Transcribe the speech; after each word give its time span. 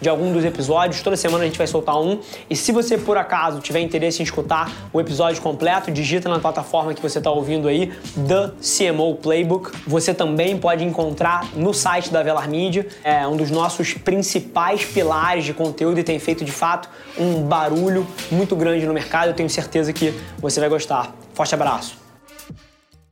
de 0.00 0.08
algum 0.08 0.32
dos 0.32 0.44
episódios. 0.44 1.02
Toda 1.02 1.16
semana 1.16 1.44
a 1.44 1.46
gente 1.46 1.58
vai 1.58 1.66
soltar 1.66 2.00
um. 2.00 2.20
E 2.48 2.56
se 2.56 2.72
você 2.72 2.96
por 2.96 3.16
acaso 3.16 3.60
tiver 3.60 3.80
interesse 3.80 4.20
em 4.20 4.24
escutar 4.24 4.70
o 4.92 5.00
episódio 5.00 5.40
completo, 5.42 5.90
digita 5.90 6.28
na 6.28 6.38
plataforma 6.38 6.94
que 6.94 7.02
você 7.02 7.18
está 7.18 7.30
ouvindo 7.30 7.68
aí, 7.68 7.92
The 8.14 8.52
CMO 8.60 9.16
Playbook. 9.16 9.70
Você 9.86 10.14
também 10.14 10.58
pode 10.58 10.84
encontrar 10.84 11.48
no 11.54 11.72
site 11.72 12.10
da 12.10 12.22
Velar 12.22 12.48
Media, 12.48 12.86
é 13.02 13.26
um 13.26 13.36
dos 13.36 13.50
nossos 13.50 13.94
principais 13.94 14.84
pilares 14.84 15.44
de 15.44 15.54
conteúdo 15.54 15.98
e 15.98 16.04
tem 16.04 16.18
feito 16.18 16.44
de 16.44 16.52
fato 16.52 16.88
um 17.18 17.42
barulho 17.42 18.06
muito 18.30 18.54
grande 18.56 18.86
no 18.86 18.94
mercado. 18.94 19.28
Eu 19.28 19.34
tenho 19.34 19.50
certeza 19.50 19.92
que 19.92 20.14
você 20.38 20.60
vai 20.60 20.68
gostar. 20.68 21.14
Forte 21.34 21.54
abraço. 21.54 21.96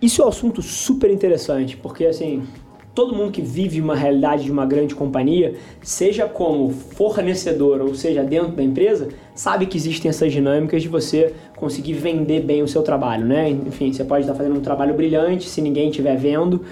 Isso 0.00 0.20
é 0.20 0.26
um 0.26 0.28
assunto 0.28 0.60
super 0.60 1.10
interessante, 1.10 1.76
porque 1.76 2.04
assim, 2.04 2.46
todo 2.96 3.14
mundo 3.14 3.30
que 3.30 3.42
vive 3.42 3.78
uma 3.78 3.94
realidade 3.94 4.44
de 4.44 4.50
uma 4.50 4.64
grande 4.64 4.94
companhia, 4.94 5.54
seja 5.82 6.26
como 6.26 6.70
fornecedor 6.70 7.82
ou 7.82 7.94
seja 7.94 8.24
dentro 8.24 8.52
da 8.52 8.62
empresa, 8.62 9.08
sabe 9.34 9.66
que 9.66 9.76
existem 9.76 10.08
essas 10.08 10.32
dinâmicas 10.32 10.80
de 10.80 10.88
você 10.88 11.34
conseguir 11.56 11.92
vender 11.92 12.40
bem 12.40 12.62
o 12.62 12.68
seu 12.68 12.82
trabalho, 12.82 13.26
né? 13.26 13.50
Enfim, 13.50 13.92
você 13.92 14.02
pode 14.02 14.22
estar 14.22 14.34
fazendo 14.34 14.56
um 14.56 14.62
trabalho 14.62 14.94
brilhante 14.94 15.46
se 15.46 15.60
ninguém 15.60 15.90
estiver 15.90 16.16
vendo. 16.16 16.62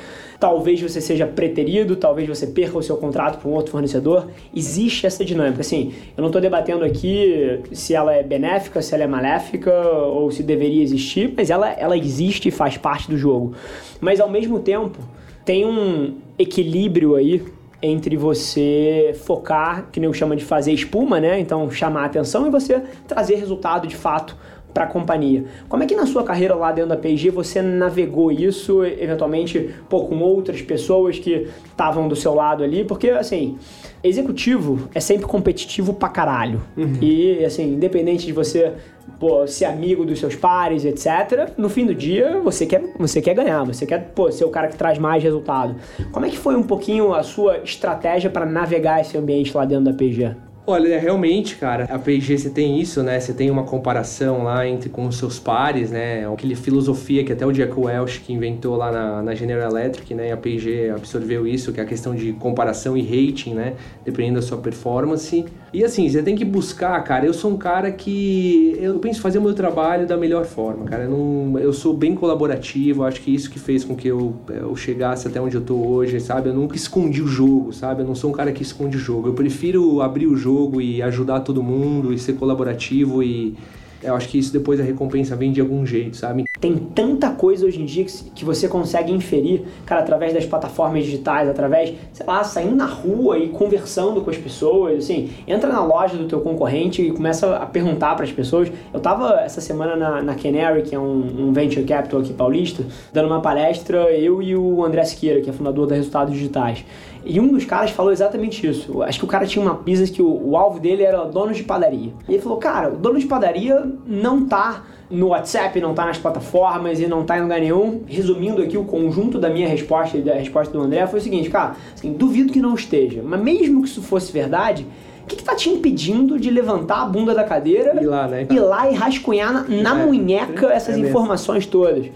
Talvez 0.41 0.81
você 0.81 0.99
seja 0.99 1.27
preterido, 1.27 1.95
talvez 1.95 2.27
você 2.27 2.47
perca 2.47 2.79
o 2.79 2.83
seu 2.83 2.97
contrato 2.97 3.39
para 3.39 3.51
um 3.51 3.53
outro 3.53 3.73
fornecedor. 3.73 4.27
Existe 4.57 5.07
essa 5.07 5.23
dinâmica. 5.27 5.61
Assim, 5.61 5.93
eu 6.17 6.23
não 6.23 6.29
estou 6.29 6.41
debatendo 6.41 6.87
aqui 6.87 7.61
se 7.71 7.95
ela 7.95 8.15
é 8.15 8.23
benéfica, 8.23 8.81
se 8.81 8.95
ela 8.95 9.05
é 9.05 9.07
maléfica 9.07 9.71
ou 9.79 10.31
se 10.31 10.43
deveria 10.43 10.83
existir, 10.83 11.35
mas 11.37 11.51
ela, 11.51 11.71
ela 11.71 11.99
existe 11.99 12.49
e 12.49 12.51
faz 12.51 12.79
parte 12.79 13.11
do 13.11 13.19
jogo. 13.19 13.53
Mas 14.01 14.21
ao 14.21 14.31
mesmo 14.31 14.59
tempo, 14.59 14.99
tem 15.45 15.67
um 15.67 16.19
equilíbrio 16.39 17.17
aí 17.17 17.45
entre 17.83 18.17
você 18.17 19.15
focar, 19.25 19.89
que 19.93 20.01
nem 20.01 20.09
eu 20.09 20.15
chamo 20.15 20.35
de 20.35 20.45
fazer 20.45 20.73
espuma, 20.73 21.21
né? 21.21 21.39
Então 21.39 21.71
chamar 21.71 22.03
a 22.03 22.07
atenção 22.07 22.47
e 22.47 22.51
você 22.51 22.81
trazer 23.07 23.35
resultado 23.35 23.87
de 23.87 23.95
fato 23.95 24.37
para 24.75 24.85
a 24.85 24.87
companhia. 24.89 25.45
Como 25.69 25.83
é 25.85 25.87
que 25.87 25.95
na 25.95 26.05
sua 26.05 26.25
carreira 26.25 26.55
lá 26.57 26.73
dentro 26.73 26.91
da 26.91 26.97
P&G 26.97 27.31
você 27.31 27.63
navegou 27.63 28.33
isso, 28.33 28.85
eventualmente, 28.85 29.71
pô, 29.89 30.05
com 30.07 30.19
outras 30.19 30.61
pessoas 30.61 31.19
que 31.19 31.49
estavam 31.65 32.09
do 32.09 32.17
seu 32.17 32.35
lado 32.35 32.65
ali? 32.65 32.85
Porque, 32.85 33.11
assim, 33.11 33.57
executivo 34.03 34.89
é 34.93 34.99
sempre 34.99 35.27
competitivo 35.27 35.95
pra 35.95 36.09
caralho. 36.09 36.61
Uhum. 36.77 36.99
E, 37.01 37.45
assim, 37.45 37.75
independente 37.75 38.27
de 38.27 38.33
você 38.33 38.73
pô, 39.21 39.47
ser 39.47 39.67
amigo 39.67 40.05
dos 40.05 40.19
seus 40.19 40.35
pares, 40.35 40.85
etc., 40.85 41.53
no 41.57 41.69
fim 41.69 41.87
do 41.87 41.95
dia 41.95 42.41
você 42.43 42.67
quer, 42.67 42.83
você 42.99 43.23
quer 43.23 43.35
ganhar, 43.35 43.63
você 43.63 43.87
quer 43.87 44.13
pô, 44.15 44.31
ser 44.33 44.45
o 44.45 44.51
cara 44.51 44.67
que 44.69 44.77
traz 44.77 44.99
mais 44.99 45.23
resultado. 45.23 45.77
Como 46.11 46.27
é 46.27 46.29
que 46.29 46.39
foi 46.39 46.57
um 46.57 46.63
pouquinho 46.63 47.15
a 47.15 47.23
sua 47.23 47.59
estratégia 47.59 48.29
para 48.29 48.45
navegar 48.45 49.01
esse 49.01 49.17
ambiente 49.17 49.57
lá 49.57 49.65
dentro 49.65 49.85
da 49.85 49.93
PG? 49.93 50.35
Olha, 50.67 50.99
realmente, 50.99 51.57
cara, 51.57 51.85
a 51.91 51.99
P&G 51.99 52.39
você 52.39 52.49
tem 52.49 52.81
isso, 52.81 53.03
né? 53.03 53.21
Você 53.21 53.35
tem 53.35 53.51
uma 53.51 53.65
comparação 53.65 54.45
lá 54.45 54.67
entre 54.67 54.89
com 54.89 55.07
os 55.07 55.19
seus 55.19 55.39
pares, 55.39 55.91
né? 55.91 56.27
Aquela 56.27 56.57
filosofia 56.57 57.23
que 57.23 57.35
até 57.35 57.45
o 57.45 57.53
Jack 57.53 57.79
Welch 57.79 58.21
que 58.21 58.33
inventou 58.33 58.75
lá 58.75 58.91
na, 58.91 59.23
na 59.23 59.35
General 59.35 59.71
Electric, 59.71 60.15
né? 60.15 60.29
E 60.29 60.33
a 60.33 60.39
P&G 60.39 60.89
absorveu 60.89 61.47
isso, 61.47 61.71
que 61.71 61.81
é 61.81 61.83
a 61.83 61.87
questão 61.87 62.15
de 62.15 62.33
comparação 62.33 62.97
e 62.97 63.03
rating, 63.03 63.53
né? 63.53 63.75
Dependendo 64.07 64.37
da 64.37 64.43
sua 64.43 64.57
performance. 64.57 65.45
E 65.75 65.83
assim, 65.83 66.09
você 66.09 66.23
tem 66.23 66.37
que 66.37 66.45
buscar, 66.45 67.03
cara. 67.03 67.27
Eu 67.27 67.35
sou 67.35 67.51
um 67.51 67.57
cara 67.57 67.91
que 67.91 68.79
eu 68.81 68.97
penso 69.01 69.21
fazer 69.21 69.39
o 69.39 69.43
meu 69.43 69.55
trabalho 69.55 70.07
da 70.07 70.17
melhor 70.17 70.45
forma, 70.45 70.85
cara. 70.85 71.03
Eu, 71.03 71.11
não, 71.11 71.59
eu 71.59 71.73
sou 71.73 71.93
bem 71.93 72.15
colaborativo. 72.15 73.03
Acho 73.03 73.21
que 73.21 73.35
isso 73.35 73.51
que 73.51 73.59
fez 73.59 73.83
com 73.83 73.97
que 73.97 74.07
eu, 74.07 74.37
eu 74.49 74.77
chegasse 74.77 75.27
até 75.27 75.41
onde 75.41 75.57
eu 75.57 75.61
tô 75.61 75.75
hoje, 75.75 76.21
sabe? 76.21 76.49
Eu 76.49 76.55
nunca 76.55 76.77
escondi 76.77 77.21
o 77.21 77.27
jogo, 77.27 77.73
sabe? 77.73 78.03
Eu 78.03 78.07
não 78.07 78.15
sou 78.15 78.31
um 78.31 78.33
cara 78.33 78.53
que 78.53 78.63
esconde 78.63 78.97
o 78.97 79.01
jogo. 79.01 79.27
Eu 79.27 79.35
prefiro 79.35 80.01
abrir 80.01 80.29
o 80.29 80.37
jogo 80.37 80.81
e 80.81 81.03
ajudar 81.03 81.41
todo 81.41 81.61
mundo 81.61 82.13
e 82.13 82.21
ser 82.21 82.35
colaborativo 82.35 83.21
e 83.21 83.57
eu 84.01 84.15
acho 84.15 84.29
que 84.29 84.39
isso 84.39 84.53
depois 84.53 84.79
a 84.79 84.85
recompensa 84.85 85.35
vem 85.35 85.51
de 85.51 85.61
algum 85.61 85.85
jeito, 85.85 86.17
sabe? 86.17 86.45
Tem 86.65 86.77
tanta 86.77 87.29
coisa 87.29 87.67
hoje 87.67 87.83
em 87.83 87.85
dia 87.85 88.07
que 88.35 88.43
você 88.43 88.67
consegue 88.67 89.13
inferir, 89.13 89.65
cara, 89.85 90.01
através 90.01 90.33
das 90.33 90.47
plataformas 90.47 91.05
digitais, 91.05 91.47
através, 91.47 91.93
sei 92.11 92.25
lá, 92.25 92.43
saindo 92.43 92.75
na 92.75 92.87
rua 92.87 93.37
e 93.37 93.51
conversando 93.51 94.23
com 94.23 94.31
as 94.31 94.39
pessoas, 94.39 95.05
assim, 95.05 95.29
entra 95.47 95.71
na 95.71 95.85
loja 95.85 96.17
do 96.17 96.27
teu 96.27 96.41
concorrente 96.41 97.03
e 97.03 97.11
começa 97.11 97.55
a 97.55 97.67
perguntar 97.67 98.15
para 98.15 98.25
as 98.25 98.33
pessoas. 98.33 98.73
Eu 98.95 98.99
tava 98.99 99.43
essa 99.43 99.61
semana 99.61 99.95
na, 99.95 100.23
na 100.23 100.35
Canary, 100.37 100.81
que 100.81 100.95
é 100.95 100.99
um, 100.99 101.49
um, 101.49 101.53
venture 101.53 101.85
capital 101.85 102.21
aqui 102.21 102.33
paulista, 102.33 102.83
dando 103.13 103.27
uma 103.27 103.43
palestra, 103.43 104.11
eu 104.13 104.41
e 104.41 104.57
o 104.57 104.83
André 104.83 105.05
Siqueira, 105.05 105.43
que 105.43 105.51
é 105.51 105.53
fundador 105.53 105.87
da 105.87 105.95
Resultados 105.95 106.33
Digitais. 106.33 106.83
E 107.25 107.41
um 107.41 107.49
dos 107.49 107.65
caras 107.65 107.91
falou 107.91 108.13
exatamente 108.13 108.67
isso. 108.67 109.03
Acho 109.03 109.19
que 109.19 109.25
o 109.25 109.29
cara 109.29 109.47
tinha 109.47 109.65
uma 109.65 109.75
business 109.75 110.11
que 110.11 110.23
o, 110.23 110.51
o 110.51 110.57
alvo 110.57 110.79
dele 110.79 111.03
era 111.03 111.25
dono 111.25 111.53
de 111.53 111.63
padaria. 111.63 112.13
E 112.29 112.35
ele 112.35 112.43
falou, 112.43 112.59
cara, 112.59 112.93
o 112.93 112.97
dono 112.97 113.19
de 113.19 113.27
padaria 113.27 113.85
não 114.07 114.47
tá 114.47 114.85
no 115.11 115.29
WhatsApp, 115.29 115.81
não 115.81 115.95
tá 115.95 116.07
nas 116.07 116.19
plataformas 116.19 117.01
e 117.01 117.07
não 117.07 117.25
tá 117.25 117.39
em 117.39 117.43
lugar 117.43 117.61
nenhum. 117.61 118.03
Resumindo 118.07 118.63
aqui, 118.63 118.77
o 118.77 118.85
conjunto 118.85 119.39
da 119.39 119.49
minha 119.49 119.69
resposta 119.69 120.19
e 120.19 120.23
da 120.23 120.35
resposta 120.35 120.73
do 120.73 120.83
André 120.83 121.07
foi 121.07 121.21
o 121.21 121.23
seguinte, 121.23 121.49
cara, 121.49 121.77
assim, 121.95 122.13
duvido 122.13 122.53
que 122.53 122.61
não 122.61 122.75
esteja, 122.75 123.23
mas 123.25 123.41
mesmo 123.41 123.83
que 123.83 123.89
isso 123.89 124.03
fosse 124.03 124.33
verdade, 124.33 124.87
o 125.23 125.27
que, 125.27 125.37
que 125.37 125.45
tá 125.45 125.55
te 125.55 125.71
impedindo 125.71 126.39
de 126.39 126.51
levantar 126.51 127.03
a 127.03 127.07
bunda 127.07 127.35
da 127.35 127.45
cadeira 127.45 127.99
e 128.01 128.05
lá, 128.05 128.29
né? 128.29 128.47
ir 128.51 128.61
lá 128.61 128.91
e 128.91 128.95
rascunhar 128.95 129.53
na, 129.53 129.63
na 129.95 130.03
é, 130.03 130.07
munheca 130.07 130.67
é 130.67 130.77
essas 130.77 130.97
é 130.97 131.01
informações 131.01 131.65
todas? 131.65 132.07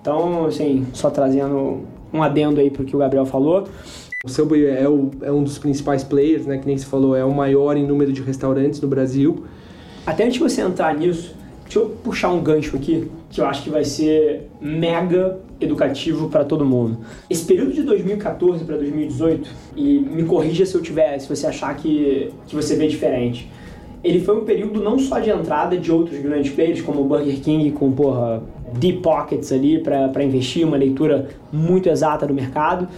Então, 0.00 0.46
assim, 0.46 0.86
só 0.92 1.10
trazendo 1.10 1.82
um 2.12 2.22
adendo 2.22 2.60
aí 2.60 2.70
pro 2.70 2.84
que 2.84 2.94
o 2.94 2.98
Gabriel 2.98 3.26
falou. 3.26 3.64
O 4.24 4.28
Subway 4.28 4.64
é, 4.64 4.88
o, 4.88 5.10
é 5.20 5.30
um 5.30 5.44
dos 5.44 5.58
principais 5.58 6.02
players, 6.02 6.46
né? 6.46 6.56
Que 6.56 6.66
nem 6.66 6.78
você 6.78 6.86
falou, 6.86 7.14
é 7.14 7.22
o 7.22 7.34
maior 7.34 7.76
em 7.76 7.86
número 7.86 8.10
de 8.10 8.22
restaurantes 8.22 8.80
no 8.80 8.88
Brasil. 8.88 9.44
Até 10.06 10.24
antes 10.24 10.34
de 10.34 10.40
você 10.40 10.62
entrar 10.62 10.94
nisso, 10.94 11.34
deixa 11.64 11.78
eu 11.78 11.90
puxar 12.02 12.32
um 12.32 12.42
gancho 12.42 12.74
aqui, 12.74 13.10
que 13.28 13.40
eu 13.40 13.44
acho 13.44 13.62
que 13.62 13.68
vai 13.68 13.84
ser 13.84 14.48
mega 14.58 15.38
educativo 15.60 16.30
para 16.30 16.42
todo 16.42 16.64
mundo. 16.64 16.98
Esse 17.28 17.44
período 17.44 17.74
de 17.74 17.82
2014 17.82 18.64
para 18.64 18.78
2018, 18.78 19.50
e 19.76 19.98
me 20.00 20.24
corrija 20.24 20.64
se 20.64 20.74
eu 20.74 20.80
tiver, 20.80 21.18
se 21.18 21.28
você 21.28 21.46
achar 21.46 21.76
que, 21.76 22.30
que 22.46 22.56
você 22.56 22.76
vê 22.76 22.88
diferente. 22.88 23.50
Ele 24.02 24.20
foi 24.20 24.38
um 24.38 24.44
período 24.44 24.82
não 24.82 24.98
só 24.98 25.18
de 25.18 25.28
entrada 25.28 25.76
de 25.76 25.92
outros 25.92 26.18
grandes 26.20 26.50
players, 26.50 26.80
como 26.80 27.02
o 27.02 27.04
Burger 27.04 27.40
King 27.40 27.70
com, 27.72 27.92
porra, 27.92 28.42
deep 28.72 29.00
pockets 29.00 29.52
ali 29.52 29.78
para 29.78 30.24
investir, 30.24 30.66
uma 30.66 30.76
leitura 30.76 31.28
muito 31.52 31.88
exata 31.88 32.26
do 32.26 32.34
mercado, 32.34 32.88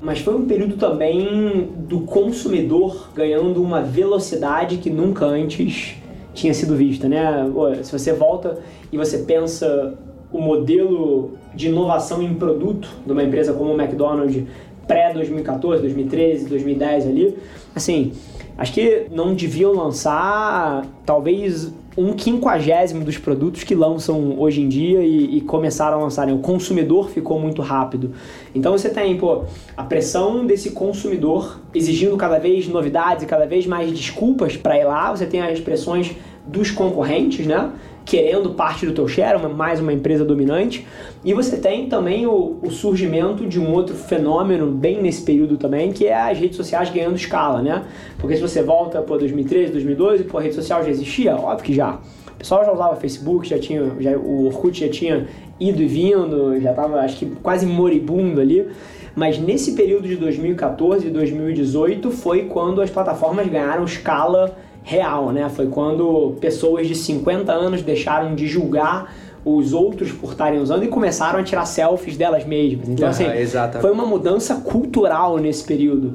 mas 0.00 0.20
foi 0.20 0.34
um 0.34 0.46
período 0.46 0.76
também 0.76 1.70
do 1.76 2.00
consumidor 2.00 3.10
ganhando 3.14 3.62
uma 3.62 3.82
velocidade 3.82 4.76
que 4.76 4.90
nunca 4.90 5.24
antes 5.24 5.96
tinha 6.34 6.52
sido 6.52 6.76
vista, 6.76 7.08
né? 7.08 7.50
Se 7.82 7.90
você 7.90 8.12
volta 8.12 8.58
e 8.92 8.96
você 8.96 9.18
pensa 9.18 9.94
o 10.32 10.40
modelo 10.40 11.32
de 11.54 11.68
inovação 11.68 12.22
em 12.22 12.34
produto 12.34 12.88
de 13.06 13.12
uma 13.12 13.22
empresa 13.22 13.52
como 13.54 13.72
o 13.72 13.80
McDonald's 13.80 14.44
pré 14.86 15.12
2014, 15.12 15.82
2013, 15.82 16.46
2010 16.46 17.06
ali, 17.06 17.38
assim, 17.74 18.12
acho 18.56 18.72
que 18.72 19.06
não 19.10 19.34
deviam 19.34 19.72
lançar 19.72 20.86
talvez 21.04 21.72
um 21.96 22.12
quinquagésimo 22.12 23.04
dos 23.04 23.16
produtos 23.16 23.64
que 23.64 23.74
lançam 23.74 24.38
hoje 24.38 24.60
em 24.60 24.68
dia 24.68 25.00
e, 25.00 25.38
e, 25.38 25.40
começaram 25.40 25.98
a 25.98 26.02
lançar. 26.02 26.30
O 26.30 26.38
consumidor 26.38 27.08
ficou 27.08 27.40
muito 27.40 27.62
rápido. 27.62 28.12
Então 28.54 28.72
você 28.72 28.90
tem 28.90 29.16
pô, 29.16 29.44
a 29.76 29.82
pressão 29.82 30.44
desse 30.44 30.72
consumidor 30.72 31.58
exigindo 31.74 32.16
cada 32.16 32.38
vez 32.38 32.68
novidades 32.68 33.24
e 33.24 33.26
cada 33.26 33.46
vez 33.46 33.66
mais 33.66 33.90
desculpas 33.90 34.56
para 34.56 34.78
ir 34.78 34.84
lá. 34.84 35.10
Você 35.10 35.24
tem 35.24 35.40
as 35.40 35.58
pressões 35.58 36.14
dos 36.46 36.70
concorrentes, 36.70 37.46
né? 37.46 37.72
querendo 38.06 38.50
parte 38.50 38.86
do 38.86 38.92
teu 38.92 39.08
share, 39.08 39.36
uma, 39.36 39.48
mais 39.48 39.80
uma 39.80 39.92
empresa 39.92 40.24
dominante. 40.24 40.86
E 41.24 41.34
você 41.34 41.56
tem 41.56 41.88
também 41.88 42.24
o, 42.24 42.56
o, 42.62 42.70
surgimento 42.70 43.44
de 43.44 43.58
um 43.58 43.72
outro 43.72 43.96
fenômeno 43.96 44.70
bem 44.70 45.02
nesse 45.02 45.22
período 45.22 45.56
também, 45.56 45.92
que 45.92 46.06
é 46.06 46.14
as 46.14 46.38
redes 46.38 46.56
sociais 46.56 46.88
ganhando 46.88 47.16
escala, 47.16 47.60
né? 47.60 47.84
Porque 48.16 48.36
se 48.36 48.40
você 48.40 48.62
volta 48.62 49.02
para 49.02 49.16
2013, 49.18 49.72
2012, 49.72 50.24
pô, 50.24 50.38
a 50.38 50.40
rede 50.40 50.54
social 50.54 50.84
já 50.84 50.90
existia? 50.90 51.34
Óbvio 51.34 51.64
que 51.64 51.74
já. 51.74 51.98
O 52.28 52.38
pessoal 52.38 52.64
já 52.64 52.72
usava 52.72 52.94
Facebook, 52.96 53.48
já 53.48 53.58
tinha, 53.58 53.90
já, 53.98 54.16
o 54.16 54.46
Orkut 54.46 54.78
já 54.78 54.88
tinha 54.88 55.26
ido 55.58 55.82
e 55.82 55.86
vindo, 55.86 56.60
já 56.60 56.70
estava 56.70 57.00
acho 57.00 57.16
que 57.16 57.26
quase 57.42 57.66
moribundo 57.66 58.40
ali. 58.40 58.68
Mas 59.16 59.38
nesse 59.38 59.72
período 59.72 60.06
de 60.06 60.14
2014 60.16 61.06
e 61.06 61.10
2018 61.10 62.10
foi 62.10 62.42
quando 62.44 62.80
as 62.82 62.90
plataformas 62.90 63.48
ganharam 63.48 63.84
escala 63.84 64.56
real, 64.86 65.32
né? 65.32 65.48
Foi 65.48 65.66
quando 65.66 66.36
pessoas 66.40 66.86
de 66.86 66.94
50 66.94 67.52
anos 67.52 67.82
deixaram 67.82 68.36
de 68.36 68.46
julgar 68.46 69.12
os 69.44 69.72
outros 69.72 70.12
por 70.12 70.30
estarem 70.30 70.60
usando 70.60 70.84
e 70.84 70.88
começaram 70.88 71.40
a 71.40 71.42
tirar 71.42 71.66
selfies 71.66 72.16
delas 72.16 72.44
mesmas. 72.44 72.88
Então, 72.88 73.08
assim, 73.08 73.24
foi 73.80 73.90
uma 73.90 74.06
mudança 74.06 74.54
cultural 74.56 75.38
nesse 75.38 75.64
período. 75.64 76.14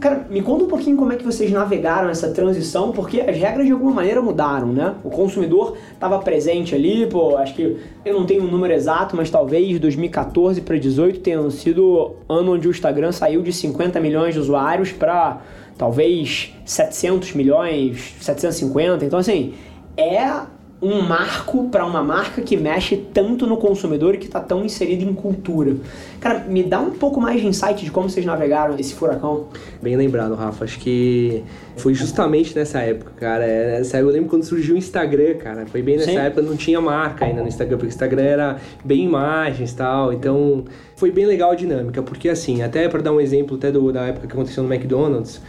Cara, 0.00 0.26
me 0.28 0.42
conta 0.42 0.64
um 0.64 0.68
pouquinho 0.68 0.96
como 0.96 1.12
é 1.12 1.16
que 1.16 1.24
vocês 1.24 1.50
navegaram 1.50 2.08
essa 2.08 2.30
transição, 2.30 2.92
porque 2.92 3.20
as 3.20 3.36
regras 3.36 3.66
de 3.66 3.72
alguma 3.72 3.92
maneira 3.92 4.20
mudaram, 4.20 4.68
né? 4.68 4.94
O 5.02 5.10
consumidor 5.10 5.76
estava 5.92 6.18
presente 6.18 6.74
ali, 6.74 7.06
pô, 7.06 7.36
acho 7.36 7.54
que 7.54 7.78
eu 8.04 8.14
não 8.14 8.26
tenho 8.26 8.42
um 8.42 8.50
número 8.50 8.72
exato, 8.72 9.16
mas 9.16 9.30
talvez 9.30 9.78
2014 9.78 10.60
para 10.60 10.74
2018 10.74 11.20
tenha 11.20 11.50
sido 11.50 12.16
ano 12.28 12.54
onde 12.54 12.68
o 12.68 12.70
Instagram 12.70 13.12
saiu 13.12 13.42
de 13.42 13.52
50 13.52 13.98
milhões 14.00 14.34
de 14.34 14.40
usuários 14.40 14.92
para 14.92 15.40
talvez 15.78 16.54
700 16.64 17.32
milhões, 17.34 18.14
750. 18.20 19.04
Então, 19.04 19.18
assim, 19.18 19.54
é 19.96 20.46
um 20.80 21.00
marco 21.00 21.68
para 21.70 21.86
uma 21.86 22.02
marca 22.02 22.42
que 22.42 22.56
mexe 22.56 22.96
tanto 22.96 23.46
no 23.46 23.56
consumidor 23.56 24.14
e 24.14 24.18
que 24.18 24.26
está 24.26 24.40
tão 24.40 24.64
inserida 24.64 25.02
em 25.02 25.14
cultura. 25.14 25.74
Cara, 26.20 26.40
me 26.40 26.62
dá 26.62 26.78
um 26.80 26.90
pouco 26.90 27.18
mais 27.20 27.40
de 27.40 27.46
insight 27.46 27.82
de 27.82 27.90
como 27.90 28.10
vocês 28.10 28.26
navegaram 28.26 28.78
esse 28.78 28.94
furacão. 28.94 29.46
Bem 29.80 29.96
lembrado, 29.96 30.34
Rafa. 30.34 30.64
Acho 30.64 30.78
que 30.78 31.42
foi 31.76 31.94
justamente 31.94 32.54
nessa 32.54 32.80
época, 32.80 33.12
cara. 33.16 33.44
É, 33.44 33.78
nessa 33.78 33.96
época, 33.96 34.10
eu 34.10 34.14
lembro 34.14 34.28
quando 34.28 34.44
surgiu 34.44 34.74
o 34.74 34.78
Instagram, 34.78 35.34
cara. 35.36 35.66
Foi 35.66 35.80
bem 35.80 35.96
nessa 35.96 36.10
Sim. 36.10 36.18
época, 36.18 36.42
não 36.42 36.56
tinha 36.56 36.80
marca 36.80 37.24
ainda 37.24 37.40
no 37.40 37.48
Instagram, 37.48 37.78
porque 37.78 37.88
o 37.88 37.94
Instagram 37.94 38.22
era 38.22 38.56
bem 38.84 39.02
imagens 39.02 39.72
e 39.72 39.76
tal. 39.76 40.12
Então, 40.12 40.64
foi 40.94 41.10
bem 41.10 41.24
legal 41.24 41.52
a 41.52 41.54
dinâmica, 41.54 42.02
porque 42.02 42.28
assim, 42.28 42.62
até 42.62 42.86
para 42.88 43.00
dar 43.00 43.12
um 43.12 43.20
exemplo 43.20 43.56
até 43.56 43.72
do, 43.72 43.90
da 43.92 44.06
época 44.06 44.26
que 44.26 44.32
aconteceu 44.32 44.62
no 44.62 44.72
McDonald's, 44.72 45.40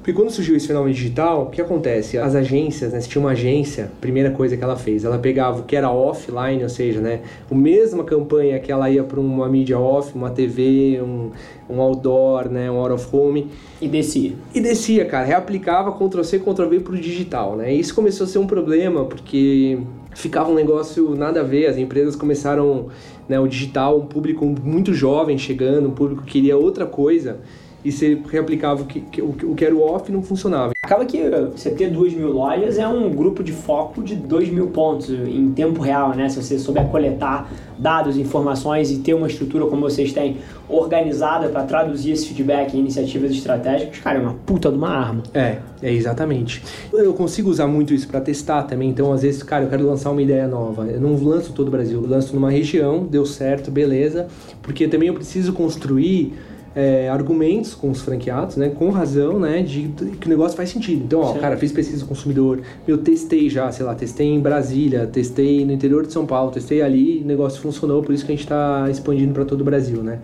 porque 0.00 0.14
quando 0.14 0.30
surgiu 0.30 0.56
esse 0.56 0.66
fenômeno 0.66 0.94
digital, 0.94 1.42
o 1.42 1.46
que 1.50 1.60
acontece? 1.60 2.16
As 2.16 2.34
agências, 2.34 2.90
né, 2.90 3.00
se 3.02 3.08
tinha 3.08 3.20
uma 3.20 3.32
agência, 3.32 3.92
primeira 4.00 4.30
coisa 4.30 4.56
que 4.56 4.64
ela 4.64 4.76
fez, 4.76 5.04
ela 5.04 5.18
pegava 5.18 5.60
o 5.60 5.64
que 5.64 5.76
era 5.76 5.90
offline, 5.90 6.62
ou 6.62 6.70
seja, 6.70 7.00
né, 7.00 7.20
a 7.50 7.54
mesma 7.54 8.02
campanha 8.02 8.58
que 8.58 8.72
ela 8.72 8.88
ia 8.88 9.04
para 9.04 9.20
uma 9.20 9.46
mídia 9.46 9.78
off, 9.78 10.14
uma 10.14 10.30
TV, 10.30 11.02
um, 11.02 11.30
um 11.68 11.82
outdoor, 11.82 12.48
né, 12.48 12.70
um 12.70 12.76
out 12.76 12.94
of 12.94 13.14
home. 13.14 13.48
E 13.78 13.86
descia. 13.86 14.32
E 14.54 14.60
descia, 14.60 15.04
cara, 15.04 15.26
reaplicava 15.26 15.92
Ctrl-C, 15.92 16.38
Ctrl-V 16.38 16.80
para 16.80 16.94
o 16.94 16.96
digital, 16.98 17.56
né, 17.56 17.74
e 17.74 17.78
isso 17.78 17.94
começou 17.94 18.24
a 18.24 18.28
ser 18.28 18.38
um 18.38 18.46
problema, 18.46 19.04
porque 19.04 19.78
ficava 20.14 20.50
um 20.50 20.54
negócio 20.54 21.14
nada 21.14 21.40
a 21.40 21.44
ver, 21.44 21.66
as 21.66 21.76
empresas 21.76 22.16
começaram, 22.16 22.86
né, 23.28 23.38
o 23.38 23.46
digital, 23.46 23.98
um 23.98 24.06
público 24.06 24.46
muito 24.46 24.94
jovem 24.94 25.36
chegando, 25.36 25.88
um 25.88 25.92
público 25.92 26.22
que 26.22 26.32
queria 26.32 26.56
outra 26.56 26.86
coisa, 26.86 27.40
e 27.84 27.90
você 27.90 28.18
reaplicava 28.30 28.82
o 28.82 28.86
que, 28.86 29.00
que, 29.00 29.22
o 29.22 29.54
que 29.54 29.64
era 29.64 29.74
o 29.74 29.82
off 29.82 30.10
não 30.12 30.22
funcionava. 30.22 30.72
Acaba 30.82 31.04
que 31.04 31.18
você 31.54 31.70
ter 31.70 31.90
duas 31.90 32.12
mil 32.12 32.32
lojas 32.32 32.78
é 32.78 32.86
um 32.86 33.10
grupo 33.10 33.42
de 33.42 33.52
foco 33.52 34.02
de 34.02 34.14
dois 34.14 34.48
mil 34.48 34.68
pontos 34.68 35.10
em 35.10 35.50
tempo 35.52 35.80
real, 35.80 36.14
né? 36.14 36.28
Se 36.28 36.42
você 36.42 36.58
souber 36.58 36.86
coletar 36.86 37.50
dados, 37.78 38.16
informações 38.16 38.90
e 38.90 38.98
ter 38.98 39.14
uma 39.14 39.26
estrutura 39.26 39.66
como 39.66 39.82
vocês 39.82 40.12
têm 40.12 40.36
organizada 40.68 41.48
para 41.48 41.62
traduzir 41.62 42.12
esse 42.12 42.26
feedback 42.26 42.74
em 42.74 42.80
iniciativas 42.80 43.30
estratégicas, 43.30 43.98
cara, 43.98 44.18
é 44.18 44.22
uma 44.22 44.34
puta 44.34 44.70
de 44.70 44.76
uma 44.76 44.90
arma. 44.90 45.22
É, 45.32 45.58
é 45.82 45.92
exatamente. 45.92 46.62
Eu 46.92 47.14
consigo 47.14 47.48
usar 47.48 47.66
muito 47.66 47.94
isso 47.94 48.06
para 48.06 48.20
testar 48.20 48.64
também, 48.64 48.90
então 48.90 49.12
às 49.12 49.22
vezes, 49.22 49.42
cara, 49.42 49.64
eu 49.64 49.70
quero 49.70 49.86
lançar 49.86 50.10
uma 50.10 50.22
ideia 50.22 50.46
nova. 50.46 50.86
Eu 50.86 51.00
não 51.00 51.16
lanço 51.22 51.52
todo 51.52 51.68
o 51.68 51.70
Brasil, 51.70 52.02
eu 52.02 52.08
lanço 52.08 52.34
numa 52.34 52.50
região, 52.50 53.04
deu 53.04 53.24
certo, 53.24 53.70
beleza, 53.70 54.28
porque 54.62 54.86
também 54.86 55.08
eu 55.08 55.14
preciso 55.14 55.52
construir 55.52 56.34
é, 56.74 57.08
argumentos 57.08 57.74
com 57.74 57.90
os 57.90 58.00
franqueados, 58.00 58.56
né, 58.56 58.68
com 58.68 58.90
razão, 58.90 59.38
né, 59.38 59.62
de, 59.62 59.88
de, 59.88 60.10
que 60.12 60.26
o 60.26 60.30
negócio 60.30 60.56
faz 60.56 60.70
sentido. 60.70 61.04
Então, 61.04 61.20
ó, 61.20 61.34
cara, 61.34 61.56
fiz 61.56 61.72
pesquisa 61.72 62.00
do 62.00 62.06
consumidor, 62.06 62.60
eu 62.86 62.98
testei 62.98 63.48
já, 63.50 63.70
sei 63.72 63.84
lá, 63.84 63.94
testei 63.94 64.28
em 64.28 64.40
Brasília, 64.40 65.06
testei 65.06 65.64
no 65.64 65.72
interior 65.72 66.06
de 66.06 66.12
São 66.12 66.26
Paulo, 66.26 66.50
testei 66.50 66.82
ali, 66.82 67.20
o 67.22 67.26
negócio 67.26 67.60
funcionou, 67.60 68.02
por 68.02 68.14
isso 68.14 68.24
que 68.24 68.32
a 68.32 68.34
gente 68.34 68.44
está 68.44 68.88
expandindo 68.90 69.32
para 69.32 69.44
todo 69.44 69.60
o 69.62 69.64
Brasil, 69.64 70.02
né. 70.02 70.20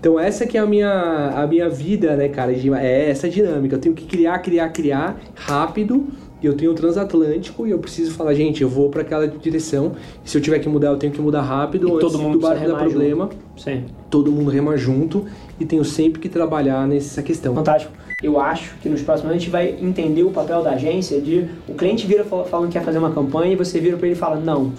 Então 0.00 0.18
essa 0.18 0.46
que 0.46 0.56
é 0.56 0.60
a 0.60 0.66
minha, 0.66 1.32
a 1.34 1.46
minha 1.46 1.68
vida, 1.68 2.14
né, 2.14 2.28
cara, 2.28 2.52
é 2.52 3.10
essa 3.10 3.28
dinâmica. 3.28 3.74
Eu 3.74 3.80
tenho 3.80 3.94
que 3.96 4.04
criar, 4.04 4.38
criar, 4.38 4.68
criar 4.68 5.20
rápido 5.34 6.06
e 6.42 6.46
eu 6.46 6.54
tenho 6.54 6.70
o 6.70 6.74
transatlântico 6.74 7.66
e 7.66 7.70
eu 7.70 7.78
preciso 7.78 8.12
falar, 8.12 8.34
gente, 8.34 8.62
eu 8.62 8.68
vou 8.68 8.88
para 8.88 9.02
aquela 9.02 9.26
direção. 9.26 9.92
se 10.24 10.36
eu 10.36 10.40
tiver 10.40 10.58
que 10.58 10.68
mudar, 10.68 10.88
eu 10.88 10.96
tenho 10.96 11.12
que 11.12 11.20
mudar 11.20 11.42
rápido. 11.42 11.96
E 11.96 12.00
todo 12.00 12.18
mundo 12.18 12.34
do 12.34 12.40
barco 12.40 12.66
dar 12.66 12.76
problema. 12.76 13.28
Sim. 13.56 13.84
Todo 14.08 14.30
mundo 14.30 14.50
rema 14.50 14.76
junto 14.76 15.26
e 15.58 15.64
tenho 15.64 15.84
sempre 15.84 16.20
que 16.20 16.28
trabalhar 16.28 16.86
nessa 16.86 17.22
questão. 17.22 17.54
Fantástico. 17.54 17.92
Eu 18.22 18.40
acho 18.40 18.74
que 18.82 18.88
nos 18.88 19.00
próximos 19.02 19.30
anos 19.30 19.36
a 19.36 19.44
gente 19.44 19.50
vai 19.50 19.76
entender 19.80 20.24
o 20.24 20.30
papel 20.30 20.62
da 20.62 20.72
agência 20.72 21.20
de 21.20 21.46
o 21.68 21.74
cliente 21.74 22.06
vira 22.06 22.24
falando 22.24 22.66
que 22.66 22.72
quer 22.72 22.84
fazer 22.84 22.98
uma 22.98 23.12
campanha 23.12 23.52
e 23.52 23.56
você 23.56 23.80
vira 23.80 23.96
para 23.96 24.06
ele 24.06 24.16
e 24.16 24.18
fala: 24.18 24.36
"Não, 24.36 24.72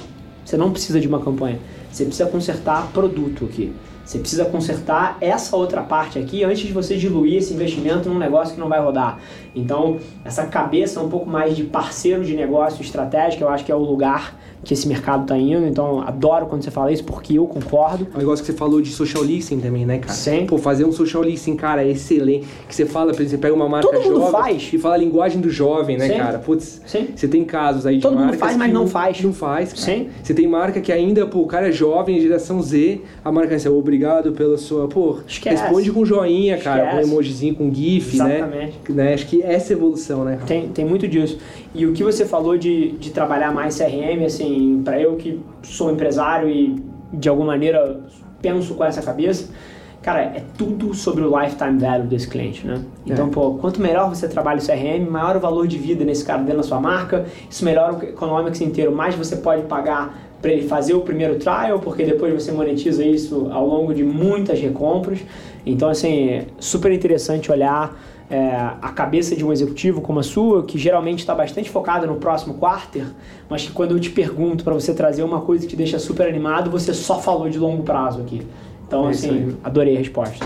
você 0.44 0.57
não 0.57 0.71
precisa 0.71 1.00
de 1.00 1.07
uma 1.07 1.19
campanha. 1.19 1.59
Você 1.91 2.05
precisa 2.05 2.29
consertar 2.29 2.91
produto 2.91 3.45
aqui. 3.45 3.71
Você 4.09 4.17
precisa 4.17 4.44
consertar 4.45 5.19
essa 5.21 5.56
outra 5.56 5.83
parte 5.83 6.17
aqui 6.17 6.44
antes 6.44 6.65
de 6.65 6.73
você 6.73 6.97
diluir 6.97 7.38
esse 7.38 7.53
investimento 7.53 8.09
num 8.09 8.17
negócio 8.17 8.56
que 8.56 8.59
não 8.59 8.67
vai 8.67 8.81
rodar. 8.81 9.19
Então, 9.56 10.00
essa 10.25 10.47
cabeça 10.47 11.00
um 11.00 11.07
pouco 11.07 11.29
mais 11.29 11.56
de 11.56 11.63
parceiro 11.63 12.25
de 12.25 12.35
negócio 12.35 12.81
estratégico, 12.81 13.44
eu 13.44 13.50
acho 13.50 13.63
que 13.63 13.71
é 13.71 13.75
o 13.75 13.77
lugar 13.77 14.35
que 14.63 14.73
esse 14.73 14.88
mercado 14.88 15.23
está 15.23 15.38
indo. 15.38 15.65
Então, 15.65 16.01
adoro 16.01 16.47
quando 16.47 16.63
você 16.63 16.71
fala 16.71 16.91
isso, 16.91 17.03
porque 17.03 17.38
eu 17.38 17.45
concordo. 17.47 18.07
O 18.13 18.17
negócio 18.17 18.44
que 18.44 18.51
você 18.51 18.57
falou 18.57 18.81
de 18.81 18.89
social 18.89 19.23
listening 19.23 19.61
também, 19.61 19.85
né, 19.85 20.00
cara? 20.00 20.13
Sim. 20.13 20.45
Pô, 20.45 20.57
fazer 20.57 20.85
um 20.85 20.91
social 20.91 21.23
listening, 21.23 21.55
cara, 21.55 21.83
é 21.83 21.89
excelente. 21.89 22.47
Que 22.67 22.75
você 22.75 22.85
fala, 22.85 23.13
por 23.13 23.21
exemplo, 23.21 23.29
você 23.29 23.38
pega 23.38 23.53
uma 23.53 23.69
marca 23.69 23.89
Todo 23.89 24.03
mundo 24.03 24.19
jovem 24.19 24.31
faz. 24.31 24.73
e 24.73 24.77
fala 24.77 24.95
a 24.95 24.97
linguagem 24.97 25.39
do 25.39 25.50
jovem, 25.50 25.97
né, 25.97 26.07
Sim. 26.07 26.17
cara? 26.17 26.39
Putz, 26.39 26.81
Sim. 26.85 27.07
você 27.15 27.27
tem 27.27 27.44
casos 27.45 27.85
aí 27.85 27.97
de 27.97 28.01
Todo 28.01 28.17
mundo 28.17 28.33
faz, 28.33 28.57
mas 28.57 28.73
não 28.73 28.88
faz. 28.88 29.21
Não 29.21 29.33
faz, 29.33 29.73
cara. 29.73 29.85
Sim. 29.85 30.09
Você 30.21 30.33
tem 30.33 30.47
marca 30.47 30.81
que 30.81 30.91
ainda, 30.91 31.25
pô, 31.25 31.39
o 31.39 31.47
cara 31.47 31.69
é 31.69 31.71
jovem, 31.71 32.19
geração 32.19 32.62
Z, 32.62 33.01
a 33.23 33.31
marca 33.31 33.53
é 33.53 33.55
assim, 33.55 33.69
obrigado 34.00 34.31
pela 34.31 34.57
sua, 34.57 34.88
pô, 34.88 35.18
Esquece. 35.28 35.62
responde 35.62 35.92
com 35.92 36.06
joinha, 36.06 36.57
cara, 36.57 36.86
Esquece. 36.86 37.01
com 37.01 37.12
emojizinho, 37.12 37.56
com 37.56 37.74
gif, 37.74 38.16
Exatamente. 38.16 38.78
né? 38.90 39.04
né? 39.04 39.13
Acho 39.13 39.28
que 39.28 39.42
essa 39.44 39.74
é 39.74 39.75
evolução, 39.75 40.24
né? 40.24 40.40
Tem, 40.48 40.69
tem 40.69 40.86
muito 40.86 41.07
disso. 41.07 41.38
E 41.75 41.86
o 41.86 41.92
que 41.94 42.04
você 42.04 42.25
falou 42.25 42.57
de, 42.57 42.92
de 42.94 43.12
trabalhar 43.12 43.54
mais 43.54 43.78
CRM, 43.78 44.24
assim, 44.25 44.81
para 44.84 45.00
eu 45.00 45.16
que 45.16 45.40
sou 45.63 45.92
empresário 45.92 46.50
e 46.50 46.81
de 47.12 47.28
alguma 47.28 47.48
maneira 47.48 48.00
penso 48.42 48.74
com 48.75 48.86
essa 48.86 49.01
cabeça, 49.01 49.50
cara, 50.01 50.22
é 50.22 50.44
tudo 50.57 50.94
sobre 50.94 51.24
o 51.24 51.40
lifetime 51.42 51.78
value 51.78 52.07
desse 52.07 52.28
cliente, 52.30 52.66
né? 52.66 52.81
Então, 53.06 53.28
É. 53.28 53.30
pô, 53.30 53.56
quanto 53.56 53.81
melhor 53.81 54.07
você 54.10 54.30
trabalha 54.30 54.60
o 54.60 54.66
CRM, 54.66 55.10
maior 55.10 55.36
o 55.36 55.40
valor 55.42 55.68
de 55.68 55.78
vida 55.78 56.06
nesse 56.06 56.24
cara 56.24 56.40
dentro 56.42 56.57
da 56.57 56.63
sua 56.63 56.80
marca, 56.80 57.25
isso 57.50 57.66
melhora 57.66 57.94
o 57.96 58.04
economics 58.04 58.62
inteiro, 58.62 58.94
mais 58.96 59.13
você 59.16 59.36
pode 59.36 59.63
pagar 59.63 60.28
para 60.41 60.51
ele 60.51 60.68
fazer 60.68 60.94
o 60.94 61.01
primeiro 61.01 61.36
trial, 61.36 61.80
porque 61.80 62.03
depois 62.05 62.34
você 62.34 62.51
monetiza 62.51 63.03
isso 63.03 63.50
ao 63.51 63.65
longo 63.65 63.93
de 63.93 64.03
muitas 64.03 64.60
recompras. 64.60 65.19
Então, 65.65 65.89
assim, 65.89 66.29
é 66.29 66.46
super 66.60 66.91
interessante 66.91 67.51
olhar 67.51 68.00
é, 68.29 68.50
a 68.81 68.89
cabeça 68.89 69.36
de 69.36 69.43
um 69.43 69.51
executivo 69.51 70.01
como 70.01 70.19
a 70.19 70.24
sua, 70.24 70.63
que 70.63 70.77
geralmente 70.77 71.19
está 71.19 71.34
bastante 71.34 71.69
focada 71.69 72.05
no 72.05 72.15
próximo 72.15 72.53
quarter, 72.53 73.05
mas 73.50 73.65
que 73.65 73.72
quando 73.72 73.91
eu 73.91 74.00
te 74.00 74.10
pergunto 74.12 74.63
para 74.63 74.74
você 74.74 74.93
trazer 74.93 75.24
uma 75.24 75.41
coisa 75.41 75.63
que 75.63 75.72
te 75.72 75.75
deixa 75.75 76.00
super 76.00 76.27
animado, 76.27 76.69
você 76.69 76.93
só 76.93 77.19
falou 77.19 77.50
de 77.50 77.58
longo 77.58 77.84
prazo 77.84 78.22
aqui. 78.22 78.41
Então, 78.88 79.08
É 79.08 79.12
assim, 79.12 79.58
adorei 79.63 79.96
a 79.96 80.00
resposta. 80.00 80.46